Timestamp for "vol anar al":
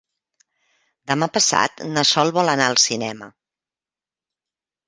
2.39-2.79